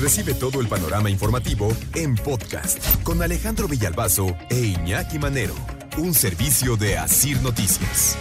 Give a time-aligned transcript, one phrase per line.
[0.00, 5.54] Recibe todo el panorama informativo en podcast con Alejandro Villalbazo e Iñaki Manero.
[5.98, 8.16] Un servicio de Asir Noticias.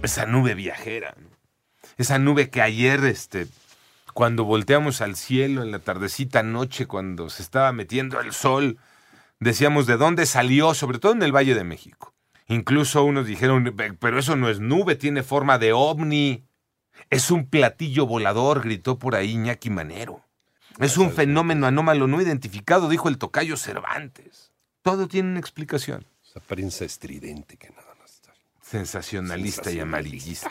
[0.00, 1.16] Esa nube viajera.
[1.98, 3.48] Esa nube que ayer, este,
[4.14, 8.78] cuando volteamos al cielo en la tardecita noche, cuando se estaba metiendo el sol,
[9.40, 12.14] decíamos de dónde salió, sobre todo en el Valle de México.
[12.46, 16.44] Incluso unos dijeron, pero eso no es nube, tiene forma de ovni.
[17.10, 20.24] Es un platillo volador, gritó por ahí Iñaki Manero.
[20.78, 24.52] Es un fenómeno anómalo no identificado, dijo el tocayo Cervantes.
[24.82, 26.06] Todo tiene una explicación.
[26.24, 28.32] Esa prensa estridente que nada más está.
[28.62, 30.50] Sensacionalista y amarillista.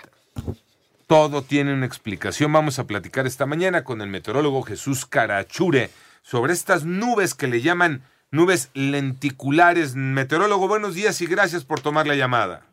[1.07, 2.53] Todo tiene una explicación.
[2.53, 5.89] Vamos a platicar esta mañana con el meteorólogo Jesús Carachure
[6.21, 9.95] sobre estas nubes que le llaman nubes lenticulares.
[9.95, 12.70] Meteorólogo, buenos días y gracias por tomar la llamada.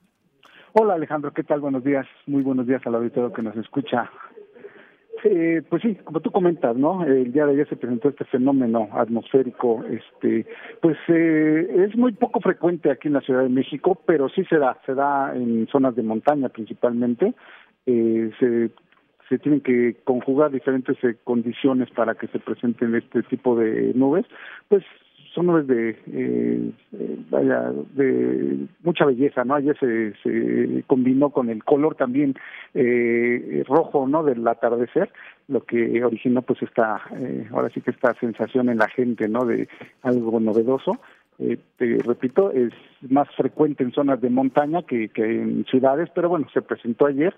[0.80, 1.58] Hola Alejandro, ¿qué tal?
[1.58, 4.08] Buenos días, muy buenos días al auditorio que nos escucha.
[5.24, 7.04] Eh, pues sí, como tú comentas, ¿no?
[7.04, 10.46] El día de ayer se presentó este fenómeno atmosférico, este,
[10.80, 14.58] pues eh, es muy poco frecuente aquí en la Ciudad de México, pero sí se
[14.58, 17.34] da, se da en zonas de montaña principalmente.
[17.84, 18.70] Eh, se,
[19.28, 24.26] se tienen que conjugar diferentes eh, condiciones para que se presenten este tipo de nubes,
[24.68, 24.84] pues
[25.38, 31.62] son de eh, eh, vaya de mucha belleza no ayer se, se combinó con el
[31.64, 32.34] color también
[32.74, 35.10] eh, rojo no del atardecer
[35.48, 39.44] lo que originó pues esta eh, ahora sí que esta sensación en la gente no
[39.44, 39.68] de
[40.02, 41.00] algo novedoso
[41.38, 42.72] eh, te repito, es
[43.08, 47.34] más frecuente en zonas de montaña que, que en ciudades, pero bueno, se presentó ayer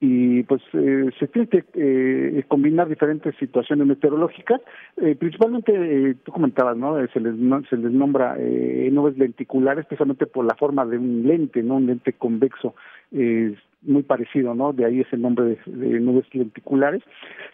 [0.00, 4.60] y pues eh, se tiene que eh, combinar diferentes situaciones meteorológicas,
[4.98, 6.98] eh, principalmente eh, tú comentabas, ¿no?
[7.00, 11.26] Eh, se les no, se les nombra nubes lenticulares precisamente por la forma de un
[11.26, 12.74] lente, no un lente convexo
[13.12, 14.72] eh, muy parecido, ¿no?
[14.72, 17.02] De ahí ese nombre de, nubes lenticulares.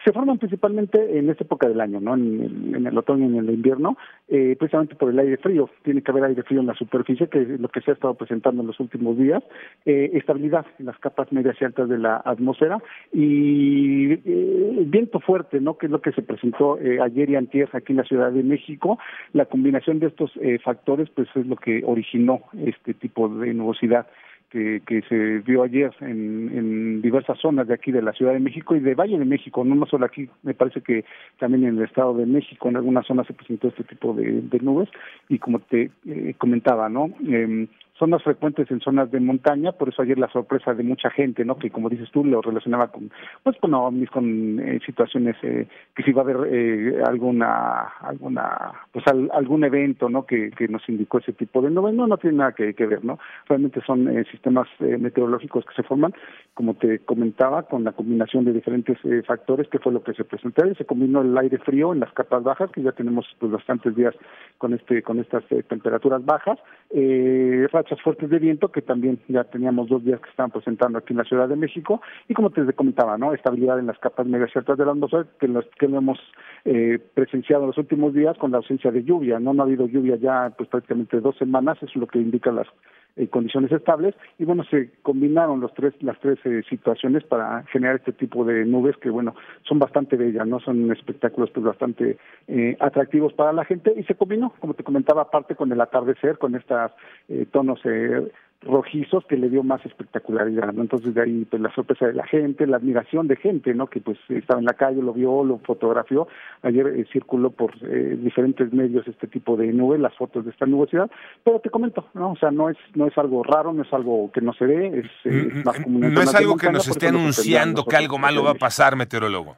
[0.03, 2.15] Se forman principalmente en esta época del año, ¿no?
[2.15, 5.69] En el, en el otoño y en el invierno, eh, precisamente por el aire frío.
[5.83, 8.15] Tiene que haber aire frío en la superficie, que es lo que se ha estado
[8.15, 9.43] presentando en los últimos días.
[9.85, 12.79] Eh, estabilidad en las capas medias y altas de la atmósfera
[13.13, 15.77] y eh, viento fuerte, ¿no?
[15.77, 18.43] Que es lo que se presentó eh, ayer y antier aquí en la Ciudad de
[18.43, 18.97] México.
[19.33, 24.07] La combinación de estos eh, factores, pues es lo que originó este tipo de nubosidad
[24.49, 28.39] que, que se vio ayer en, en diversas zonas de aquí de la Ciudad de
[28.39, 31.05] México y de Valle de México, no solo aquí, me parece que
[31.39, 34.59] también en el Estado de México en algunas zonas se presentó este tipo de, de
[34.59, 34.89] nubes
[35.29, 37.09] y como te eh, comentaba, ¿no?
[37.27, 37.67] Eh,
[37.97, 41.45] son más frecuentes en zonas de montaña, por eso ayer la sorpresa de mucha gente,
[41.45, 41.57] ¿no?
[41.57, 43.09] Que como dices tú, lo relacionaba con,
[43.43, 48.71] pues con ovnis, con eh, situaciones eh, que si va a haber eh, alguna, alguna,
[48.91, 50.25] pues al, algún evento, ¿no?
[50.25, 53.03] Que, que nos indicó ese tipo de nubes, no, no tiene nada que, que ver,
[53.05, 53.17] ¿no?
[53.47, 56.13] Realmente son eh, sistemas eh, meteorológicos que se forman,
[56.55, 60.23] como te comentaba, con la combinación de diferentes eh, factores, que fue lo que se
[60.23, 63.51] presentó, y se combinó el aire frío en las capas bajas, que ya tenemos pues
[63.51, 64.15] bastantes días
[64.57, 66.57] con este, con estas eh, temperaturas bajas,
[66.91, 71.11] eh, rachas fuertes de viento que también ya teníamos dos días que estaban presentando aquí
[71.11, 73.33] en la Ciudad de México y como te comentaba, ¿no?
[73.33, 76.19] Estabilidad en las capas altas de la atmósfera que, los, que lo hemos
[76.63, 79.53] eh, presenciado en los últimos días con la ausencia de lluvia, ¿no?
[79.53, 82.67] No ha habido lluvia ya pues prácticamente dos semanas, eso es lo que indica las
[83.15, 84.15] eh, condiciones estables.
[84.37, 88.65] Y bueno se combinaron los tres las tres eh, situaciones para generar este tipo de
[88.65, 92.17] nubes que bueno son bastante bellas no son espectáculos pues bastante
[92.47, 93.93] eh, atractivos para la gente.
[93.95, 96.91] Y se combinó como te comentaba aparte con el atardecer con estos
[97.29, 98.31] eh, tonos eh,
[98.65, 100.81] rojizos que le dio más espectacularidad, ¿no?
[100.81, 103.87] Entonces de ahí pues la sorpresa de la gente, la admiración de gente, ¿no?
[103.87, 106.27] Que pues estaba en la calle, lo vio, lo fotografió.
[106.63, 110.65] Ayer eh, circuló por eh, diferentes medios este tipo de nube, las fotos de esta
[110.65, 111.09] nubosidad,
[111.43, 112.31] pero te comento, ¿no?
[112.31, 114.99] O sea, no es no es algo raro, no es algo que no se ve,
[114.99, 116.13] es, eh, es más común.
[116.13, 119.57] No es algo que nos esté anunciando que algo malo va a pasar, meteorólogo.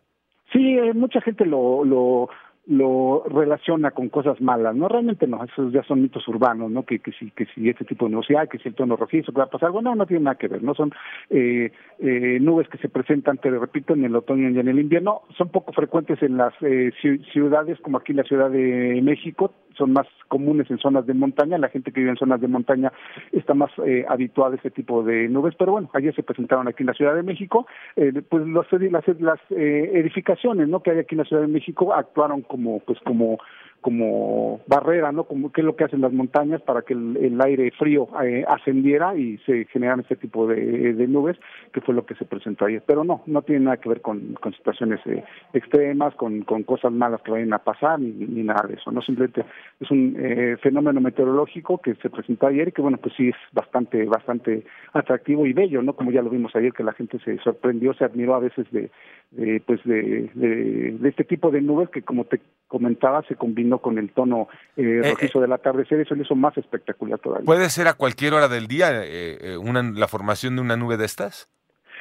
[0.52, 2.30] Sí, eh, mucha gente lo, lo
[2.68, 7.00] lo relaciona con cosas malas, no realmente no, esos ya son mitos urbanos, no que
[7.00, 9.46] que si que si este tipo de nubosidad, que si el tono rojizo que va
[9.46, 10.92] a pasar algo, no, no tiene nada que ver, no son
[11.30, 15.22] eh, eh, nubes que se presentan, te repito, en el otoño y en el invierno,
[15.38, 16.92] son poco frecuentes en las eh,
[17.32, 21.70] ciudades como aquí la Ciudad de México, son más comunes en zonas de montaña, la
[21.70, 22.92] gente que vive en zonas de montaña
[23.32, 26.84] está más eh, habituada a ese tipo de nubes, pero bueno, ayer se presentaron aquí
[26.84, 30.82] en la Ciudad de México, eh, pues los, las, las eh, edificaciones ¿no?
[30.82, 33.40] que hay aquí en la Ciudad de México actuaron como pues como
[33.82, 35.26] como barrera, ¿no?
[35.26, 39.16] Como qué es lo que hacen las montañas para que el, aire frío eh, ascendiera
[39.16, 41.38] y se generan este tipo de, nubes,
[41.72, 42.84] que fue lo que se presentó ayer.
[42.86, 47.22] Pero no, no tiene nada que ver con, situaciones eh, extremas, con, con cosas malas
[47.22, 48.92] que vayan a pasar, ni, ni nada de eso.
[48.92, 49.46] No simplemente
[49.80, 53.36] es un eh, fenómeno meteorológico que se presentó ayer y que, bueno, pues sí es
[53.54, 54.64] bastante, bastante
[54.94, 55.94] atractivo y bello, ¿no?
[55.94, 58.90] Como ya lo vimos ayer, que la gente se sorprendió, se admiró a veces de,
[59.32, 63.98] de pues de, de este tipo de nubes que, como te comentaba, se combinó con
[63.98, 67.46] el tono eh, eh rojizo eh, del atardecer, eso lo hizo más espectacular todavía.
[67.46, 71.06] ¿Puede ser a cualquier hora del día eh, una, la formación de una nube de
[71.06, 71.50] estas?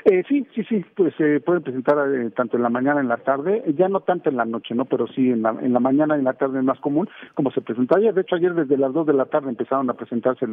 [0.08, 3.16] Eh, sí, sí, sí, pues se pueden presentar eh, tanto en la mañana, en la
[3.16, 4.84] tarde, ya no tanto en la noche, ¿no?
[4.84, 7.50] Pero sí en la, en la mañana y en la tarde es más común, como
[7.50, 8.14] se presentó ayer.
[8.14, 10.46] De hecho, ayer desde las 2 de la tarde empezaron a presentarse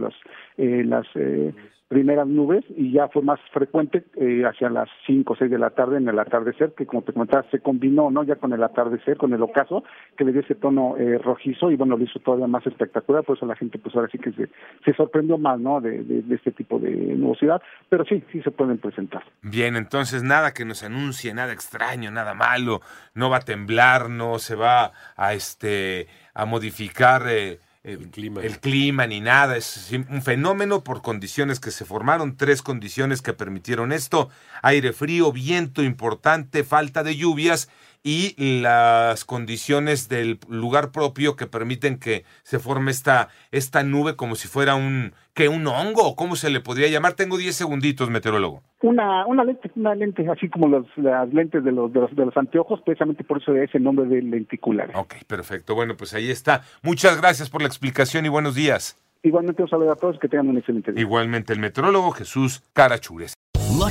[0.57, 1.53] eh, las eh,
[1.93, 5.69] primeras nubes y ya fue más frecuente eh, hacia las 5 o 6 de la
[5.69, 8.23] tarde en el atardecer, que como te comentaba, se combinó, ¿no?
[8.23, 9.83] Ya con el atardecer, con el ocaso,
[10.17, 13.37] que le dio ese tono eh, rojizo y bueno, lo hizo todavía más espectacular, por
[13.37, 14.49] eso la gente pues ahora sí que se,
[14.83, 15.79] se sorprendió más, ¿no?
[15.79, 19.23] De, de, de este tipo de nubosidad, pero sí, sí se pueden presentar.
[19.43, 22.81] Bien, entonces nada que nos anuncie, nada extraño, nada malo,
[23.13, 28.41] no va a temblar, no se va a este a modificar eh, el, clima.
[28.41, 33.33] el clima ni nada, es un fenómeno por condiciones que se formaron, tres condiciones que
[33.33, 34.29] permitieron esto,
[34.61, 37.69] aire frío, viento importante, falta de lluvias
[38.03, 44.35] y las condiciones del lugar propio que permiten que se forme esta, esta nube como
[44.35, 47.13] si fuera un, que un hongo, ¿cómo se le podría llamar?
[47.13, 48.61] Tengo 10 segunditos, meteorólogo.
[48.81, 52.25] Una, una lente, una lente así como los, las lentes de los, de los, de
[52.25, 54.91] los anteojos, precisamente por eso es el nombre de lenticular.
[54.95, 55.73] Ok, perfecto.
[55.73, 56.61] Bueno, pues ahí está.
[56.81, 58.99] Muchas gracias por la explicación y buenos días.
[59.23, 61.01] Igualmente un saludo a todos, que tengan un excelente día.
[61.01, 63.33] Igualmente el meteorólogo Jesús Carachures.